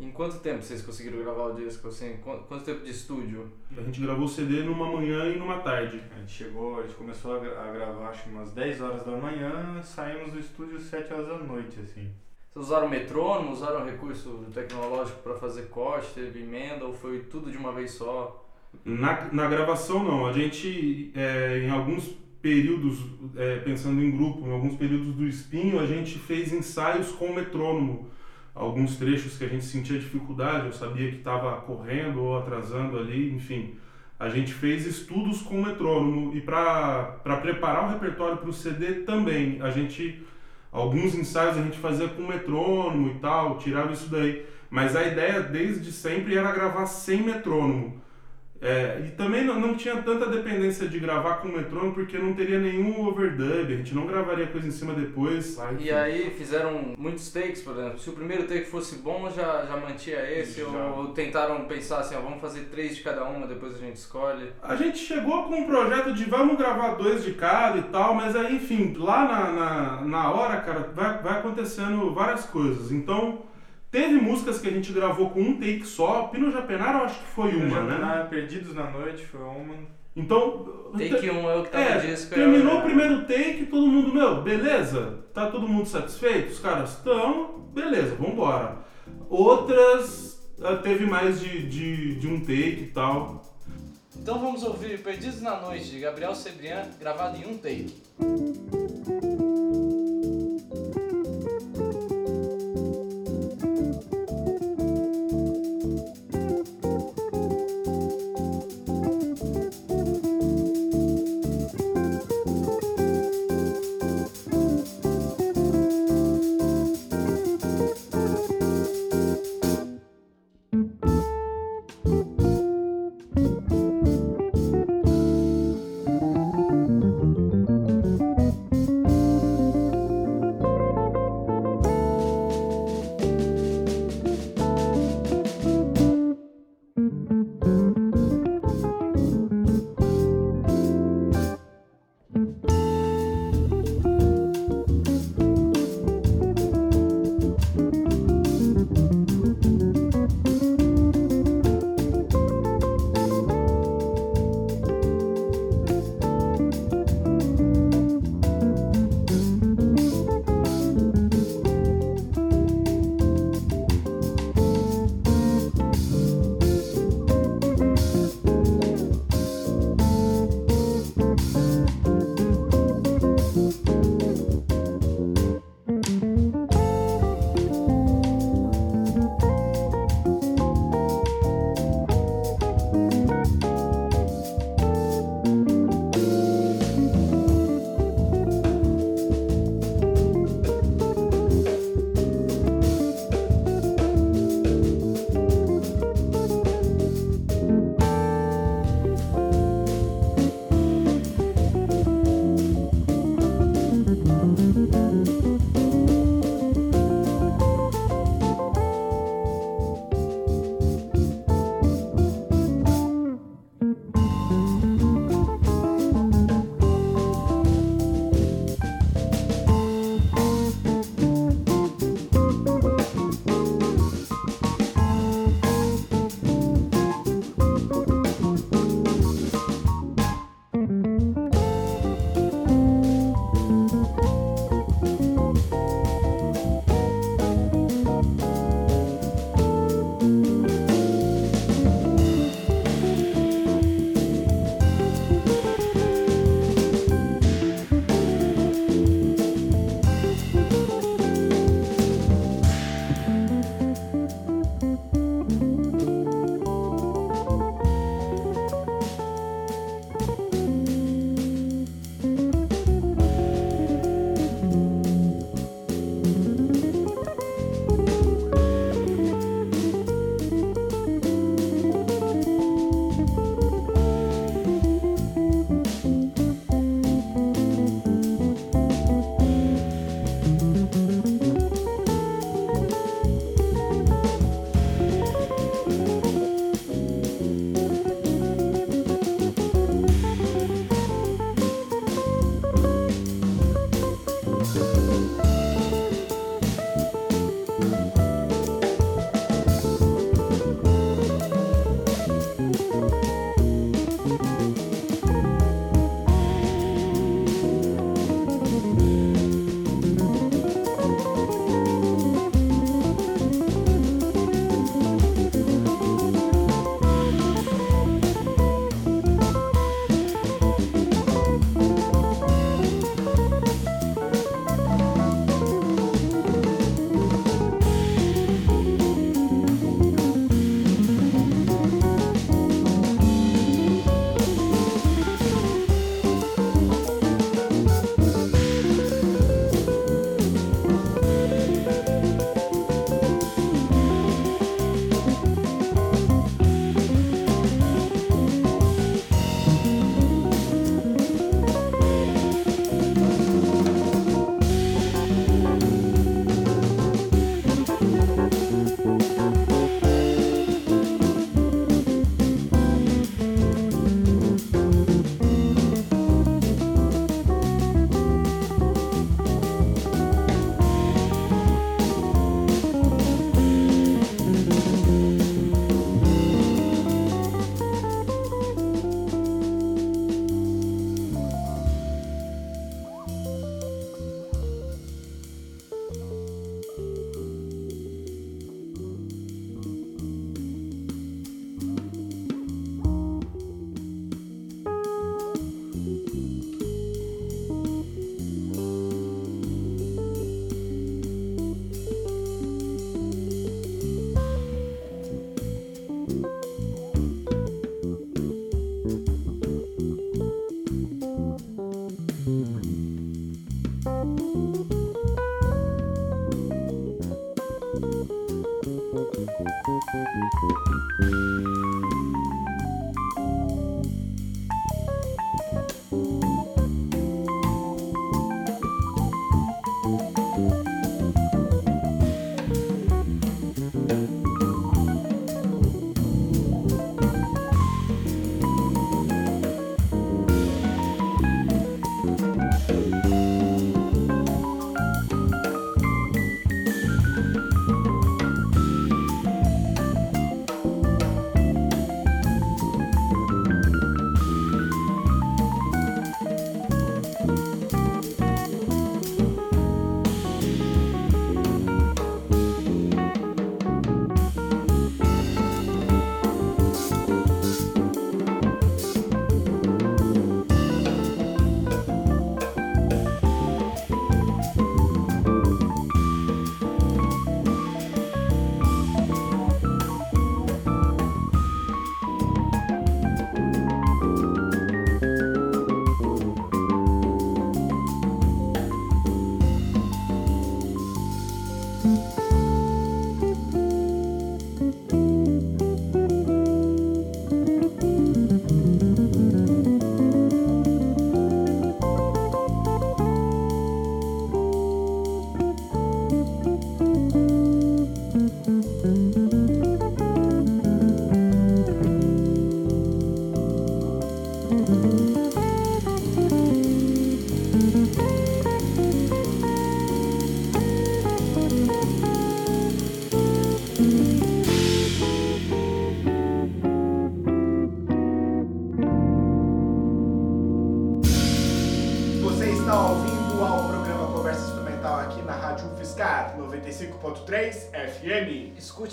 [0.00, 1.88] Em quanto tempo vocês conseguiram gravar o disco?
[1.88, 3.50] Assim, quanto tempo de estúdio?
[3.76, 6.00] A gente gravou o CD numa manhã e numa tarde.
[6.14, 9.82] A gente chegou, a gente começou a, gravar acho que umas 10 horas da manhã,
[9.82, 12.12] saímos do estúdio 7 horas da noite, assim.
[12.52, 17.56] Vocês usaram metrônomo, usaram recurso tecnológico para fazer corte, teve emenda ou foi tudo de
[17.56, 18.48] uma vez só?
[18.84, 23.00] Na, na gravação não, a gente é, em alguns períodos,
[23.36, 28.08] é, pensando em grupo, em alguns períodos do espinho, a gente fez ensaios com metrônomo
[28.58, 33.32] alguns trechos que a gente sentia dificuldade, eu sabia que estava correndo ou atrasando ali,
[33.32, 33.76] enfim.
[34.18, 39.04] A gente fez estudos com o metrônomo e para preparar o repertório para o CD
[39.04, 39.62] também.
[39.62, 40.26] A gente
[40.72, 44.44] alguns ensaios a gente fazia com metrônomo e tal, tirava isso daí.
[44.68, 48.02] Mas a ideia desde sempre era gravar sem metrônomo.
[48.60, 52.34] É, e também não, não, tinha tanta dependência de gravar com o metrônomo porque não
[52.34, 55.58] teria nenhum overdub, a gente não gravaria coisa em cima depois.
[55.78, 57.98] E aí fizeram muitos takes, por exemplo.
[57.98, 60.66] Se o primeiro take fosse bom, já, já mantinha esse, já.
[60.68, 64.52] ou tentaram pensar assim, ó, vamos fazer três de cada uma, depois a gente escolhe.
[64.62, 68.34] A gente chegou com um projeto de vamos gravar dois de cada e tal, mas
[68.34, 72.90] aí, enfim, lá na, na, na hora, cara, vai, vai acontecendo várias coisas.
[72.90, 73.47] Então
[73.90, 76.24] Teve músicas que a gente gravou com um take só.
[76.24, 78.26] Pino Japenara eu acho que foi Pino uma, né?
[78.28, 79.74] Perdidos na Noite foi uma.
[80.14, 80.90] Então.
[80.92, 82.34] Take 1 um é o que tá é, disco.
[82.34, 82.78] Terminou é...
[82.78, 85.18] o primeiro take, todo mundo, meu, beleza?
[85.32, 86.52] Tá todo mundo satisfeito?
[86.52, 88.78] Os caras estão, beleza, vambora.
[89.30, 93.44] Outras ah, teve mais de, de, de um take e tal.
[94.16, 97.94] Então vamos ouvir Perdidos na Noite de Gabriel Cebrian, gravado em um take.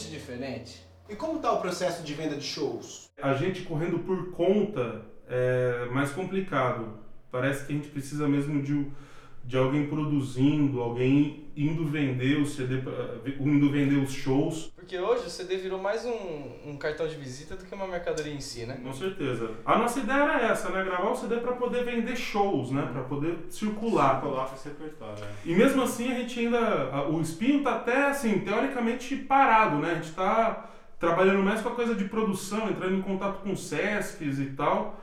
[0.03, 0.85] Diferente.
[1.09, 3.09] E como está o processo de venda de shows?
[3.21, 6.99] A gente correndo por conta é mais complicado.
[7.31, 8.87] Parece que a gente precisa mesmo de,
[9.43, 12.81] de alguém produzindo, alguém indo vender o CD,
[13.39, 14.73] indo vender os shows.
[14.85, 18.31] Porque hoje o CD virou mais um, um cartão de visita do que uma mercadoria
[18.31, 18.79] em si, né?
[18.83, 19.49] Com certeza.
[19.65, 20.83] A nossa ideia era essa, né?
[20.83, 22.87] Gravar o CD para poder vender shows, né?
[22.93, 24.21] Para poder circular.
[24.21, 25.23] Circular esse repertório.
[25.23, 25.27] É.
[25.43, 27.07] E mesmo assim a gente ainda.
[27.09, 29.93] O espinho tá até assim, teoricamente parado, né?
[29.93, 30.69] A gente tá
[30.99, 35.01] trabalhando mais com a coisa de produção, entrando em contato com SESCs e tal.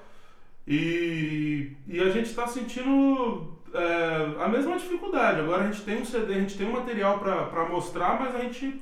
[0.65, 5.41] E, e a gente está sentindo é, a mesma dificuldade.
[5.41, 8.39] Agora a gente tem um CD, a gente tem um material para mostrar, mas a
[8.43, 8.81] gente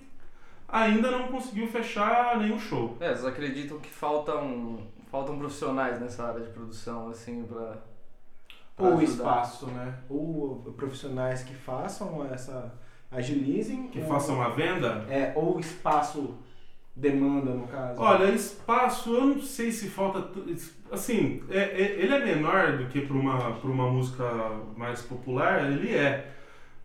[0.73, 2.97] ainda não conseguiu fechar nenhum show.
[3.01, 4.79] É, vocês acreditam que faltam,
[5.11, 7.79] faltam profissionais nessa área de produção, assim, para.
[8.79, 9.95] Ou espaço, né?
[10.09, 12.73] Ou profissionais que façam essa.
[13.11, 13.89] agilizem.
[13.89, 15.05] Que ou, façam a venda?
[15.09, 16.39] É, ou espaço
[16.97, 18.01] demanda, no caso?
[18.01, 20.31] Olha, espaço, eu não sei se falta.
[20.91, 24.25] Assim, é, é, ele é menor do que para uma, uma música
[24.77, 26.37] mais popular, ele é.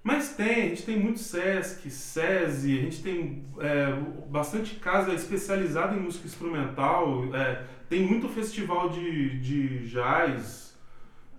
[0.05, 3.91] Mas tem, a gente tem muito SESC, SESI, a gente tem é,
[4.29, 10.77] bastante casa especializada em música instrumental, é, tem muito festival de, de jazz.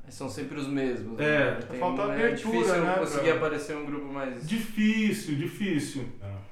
[0.08, 1.16] São sempre os mesmos.
[1.20, 1.58] É, né?
[1.70, 4.48] tem, falta é abertura, difícil né, conseguir pra- aparecer um grupo mais.
[4.48, 6.04] Difícil, difícil.
[6.20, 6.46] É.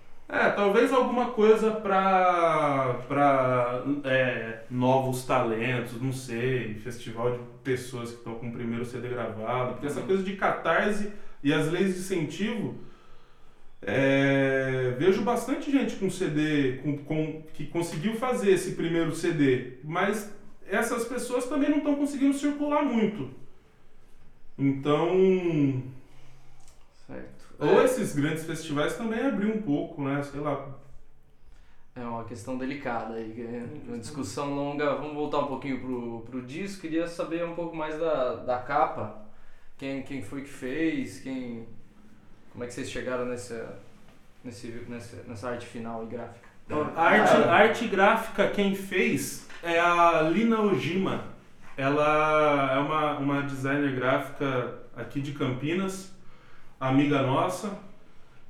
[0.46, 8.18] É, talvez alguma coisa pra, pra é, novos talentos, não sei, festival de pessoas que
[8.18, 11.12] estão com o primeiro CD gravado, porque essa coisa de catarse
[11.44, 12.76] e as leis de incentivo,
[13.82, 20.32] é, vejo bastante gente com CD, com, com, que conseguiu fazer esse primeiro CD, mas
[20.66, 23.30] essas pessoas também não estão conseguindo circular muito.
[24.58, 25.82] Então,
[27.06, 27.54] Certo.
[27.58, 30.22] ou É, esses grandes festivais também abrir um pouco, né?
[30.22, 30.78] Sei lá,
[31.96, 34.96] é uma questão delicada aí, que é uma discussão longa.
[34.96, 36.80] Vamos voltar um pouquinho pro, pro disco.
[36.82, 39.23] Queria saber um pouco mais da, da capa.
[39.76, 41.66] Quem, quem foi que fez, quem.
[42.52, 43.78] Como é que vocês chegaram nessa,
[44.44, 46.48] nesse, nessa, nessa arte final e gráfica?
[46.96, 51.24] A arte, a arte gráfica quem fez é a Lina Ojima.
[51.76, 56.12] Ela é uma, uma designer gráfica aqui de Campinas,
[56.78, 57.76] amiga nossa,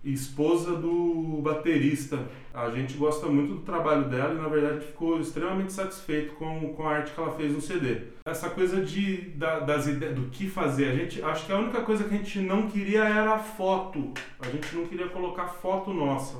[0.05, 2.19] esposa do baterista.
[2.53, 6.87] A gente gosta muito do trabalho dela e na verdade ficou extremamente satisfeito com, com
[6.87, 7.97] a arte que ela fez no CD.
[8.27, 11.81] Essa coisa de, da- das ideias, do que fazer, a gente acho que a única
[11.81, 14.13] coisa que a gente não queria era foto.
[14.41, 16.37] A gente não queria colocar foto nossa.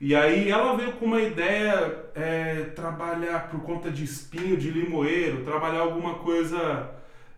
[0.00, 5.42] E aí ela veio com uma ideia, é, trabalhar por conta de espinho de limoeiro,
[5.44, 6.90] trabalhar alguma coisa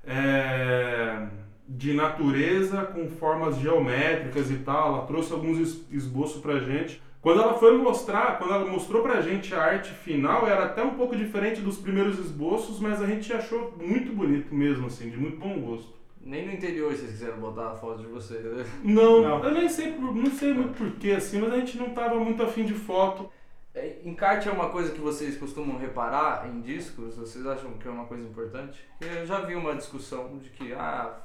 [0.04, 1.26] é,
[1.68, 4.94] de natureza com formas geométricas e tal.
[4.96, 7.00] Ela trouxe alguns es- esboços pra gente.
[7.20, 10.94] Quando ela foi mostrar, quando ela mostrou pra gente a arte final, era até um
[10.94, 15.36] pouco diferente dos primeiros esboços, mas a gente achou muito bonito mesmo, assim, de muito
[15.36, 15.92] bom gosto.
[16.20, 18.64] Nem no interior vocês quiseram botar a foto de vocês, né?
[18.84, 19.44] Não, Não.
[19.44, 22.42] eu nem sei, por- não sei muito porquê, assim, mas a gente não tava muito
[22.42, 23.28] afim de foto.
[23.74, 27.16] É, Encarte é uma coisa que vocês costumam reparar em discos?
[27.16, 28.78] Vocês acham que é uma coisa importante?
[29.00, 31.16] Eu já vi uma discussão de que ah,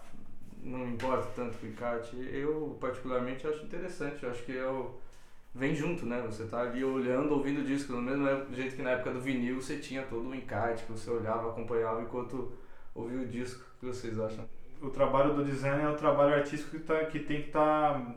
[0.63, 2.15] não importa tanto o encarte.
[2.31, 4.23] Eu, particularmente, acho interessante.
[4.23, 4.95] Eu acho que é o...
[5.53, 6.21] vem junto, né?
[6.25, 7.93] Você tá ali olhando, ouvindo o disco.
[7.93, 11.09] Do mesmo jeito que na época do vinil você tinha todo o encarte que você
[11.09, 12.51] olhava, acompanhava enquanto
[12.95, 13.63] ouvia o disco.
[13.75, 14.47] O que vocês acham?
[14.83, 18.15] o trabalho do design é o trabalho artístico que, tá, que tem que estar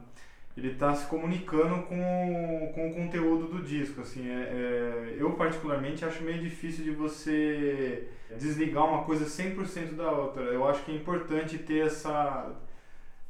[0.56, 6.04] ele tá se comunicando com, com o conteúdo do disco assim é, é- eu particularmente
[6.04, 10.42] acho meio difícil de você desligar uma coisa 100% da outra.
[10.44, 12.52] Eu acho que é importante ter essa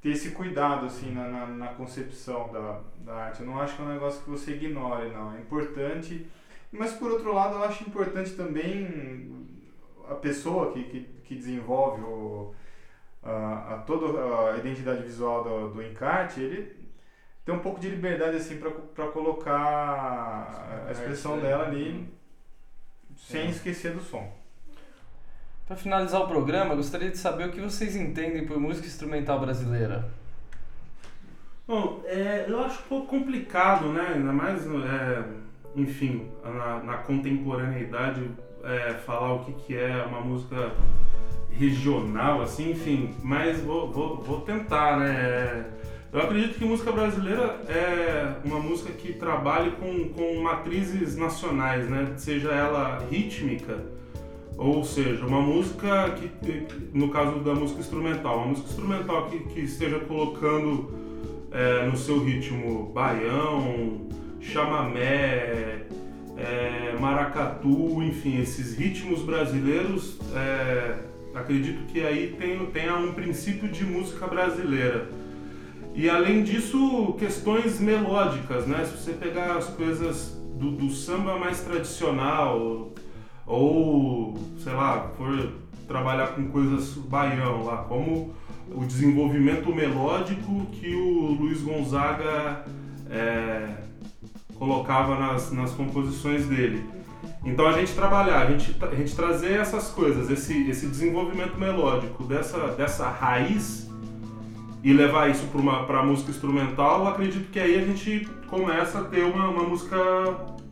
[0.03, 3.41] ter esse cuidado assim na, na, na concepção da, da arte.
[3.41, 5.35] Eu não acho que é um negócio que você ignore não.
[5.37, 6.27] É importante
[6.72, 9.47] mas por outro lado eu acho importante também
[10.09, 12.55] a pessoa que, que, que desenvolve o
[13.22, 16.76] a, a toda a identidade visual do, do encarte, ele
[17.47, 21.70] tem um pouco de liberdade assim para colocar a expressão Arte, dela né?
[21.70, 22.09] ali
[23.16, 23.51] sem É.
[23.51, 24.30] esquecer do som.
[25.66, 30.09] Para finalizar o programa, gostaria de saber o que vocês entendem por música instrumental brasileira.
[31.66, 34.12] Bom, é, eu acho um pouco complicado, né?
[34.14, 35.24] Ainda mais, é,
[35.74, 38.28] enfim, na, na contemporaneidade,
[38.62, 40.72] é, falar o que, que é uma música
[41.51, 43.14] regional, assim, enfim.
[43.22, 45.64] Mas vou, vou, vou tentar, né?
[46.17, 52.14] Eu acredito que música brasileira é uma música que trabalhe com, com matrizes nacionais, né?
[52.17, 53.85] Seja ela rítmica,
[54.57, 59.61] ou seja, uma música que, no caso da música instrumental, uma música instrumental que, que
[59.61, 60.91] esteja colocando
[61.53, 64.09] é, no seu ritmo baião,
[64.41, 65.83] chamamé,
[66.39, 70.99] é, maracatu, enfim, esses ritmos brasileiros, é,
[71.35, 75.26] acredito que aí tem, tenha um princípio de música brasileira.
[75.97, 78.84] E além disso, questões melódicas, né?
[78.84, 82.90] Se você pegar as coisas do, do samba mais tradicional,
[83.47, 85.55] ou sei lá, for
[85.88, 88.34] trabalhar com coisas baião lá, como
[88.74, 92.66] o desenvolvimento melódico que o Luiz Gonzaga
[93.09, 93.66] é,
[94.59, 96.84] colocava nas, nas composições dele.
[97.42, 102.22] Então a gente trabalhar, a gente, a gente trazer essas coisas, esse, esse desenvolvimento melódico
[102.24, 103.88] dessa, dessa raiz
[104.83, 105.47] e levar isso
[105.87, 109.97] para música instrumental, acredito que aí a gente começa a ter uma, uma música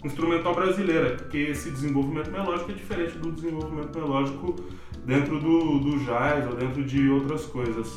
[0.05, 4.55] instrumental brasileira, porque esse desenvolvimento melódico é diferente do desenvolvimento melódico
[5.05, 7.91] dentro do, do jazz ou dentro de outras coisas.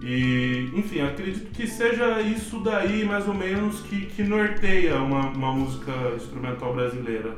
[0.00, 5.52] E, enfim, acredito que seja isso daí, mais ou menos, que, que norteia uma, uma
[5.52, 7.34] música instrumental brasileira.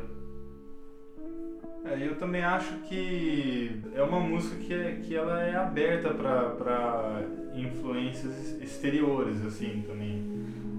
[1.84, 7.22] É, eu também acho que é uma música que, é, que ela é aberta para
[7.62, 10.22] influências exteriores, assim, também.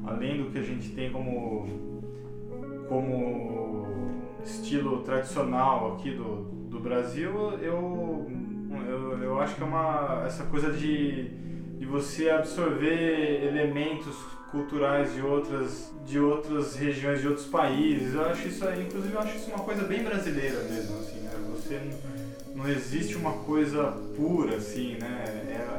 [0.05, 1.67] Além do que a gente tem como,
[2.87, 3.87] como
[4.43, 8.29] estilo tradicional aqui do, do Brasil, eu,
[8.87, 11.41] eu, eu acho que é uma, essa coisa de
[11.81, 14.15] de você absorver elementos
[14.51, 19.19] culturais de outras de outras regiões de outros países eu acho isso aí inclusive eu
[19.19, 21.81] acho isso uma coisa bem brasileira mesmo assim né você
[22.61, 25.25] não, existe uma coisa pura assim né?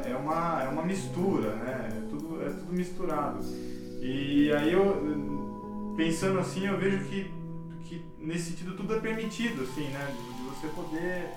[0.05, 1.89] É, é uma é uma mistura né?
[1.91, 3.39] É tudo é tudo misturado.
[4.01, 7.31] E aí eu pensando assim eu vejo que
[7.85, 10.07] que nesse sentido tudo é permitido assim né?
[10.11, 11.29] De você poder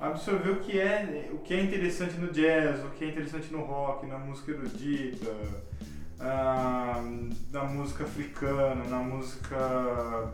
[0.00, 3.62] absorver o que é o que é interessante no jazz, o que é interessante no
[3.62, 5.34] rock, na música erudita,
[6.20, 7.02] ah,
[7.50, 10.32] na música africana, na música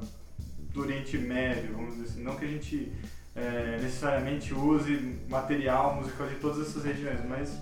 [0.72, 2.22] do Oriente Médio, vamos dizer assim.
[2.22, 2.92] Não que a gente
[3.34, 7.60] é, necessariamente use material musical de todas essas regiões, mas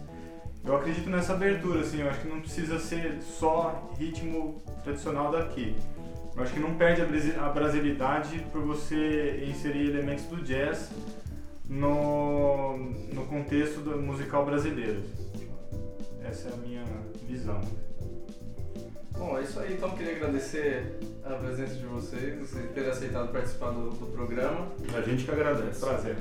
[0.65, 5.75] eu acredito nessa abertura, assim, eu acho que não precisa ser só ritmo tradicional daqui.
[6.37, 7.03] Eu acho que não perde
[7.39, 10.91] a brasilidade por você inserir elementos do jazz
[11.69, 12.79] no,
[13.13, 15.03] no contexto musical brasileiro.
[16.25, 16.85] Essa é a minha
[17.27, 17.61] visão.
[19.19, 19.75] Bom, é isso aí.
[19.75, 24.69] Então, queria agradecer a presença de vocês, vocês terem aceitado participar do, do programa.
[24.97, 25.81] A gente que agradece.
[25.81, 26.17] Prazer.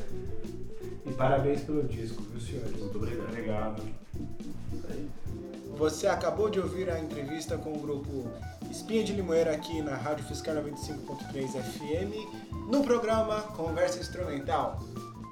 [1.05, 2.79] E parabéns pelo disco, viu, senhores?
[2.79, 3.27] Muito obrigado.
[3.27, 3.83] Obrigado.
[5.77, 8.29] Você acabou de ouvir a entrevista com o grupo
[8.69, 14.79] Espinha de Limoeira aqui na Rádio Fiscal 95.3 FM, no programa Conversa Instrumental.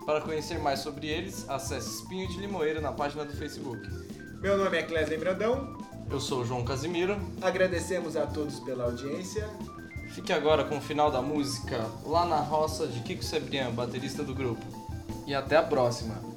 [0.06, 3.88] Para conhecer mais sobre eles, acesse Espinho de Limoeiro na página do Facebook.
[4.42, 5.79] Meu nome é Clesley Brandão.
[6.12, 7.18] Eu sou o João Casimiro.
[7.42, 9.48] Agradecemos a todos pela audiência.
[10.10, 14.34] Fique agora com o final da música Lá na Roça de Kiko Sebrian, baterista do
[14.34, 14.66] grupo.
[15.28, 16.30] E até a próxima!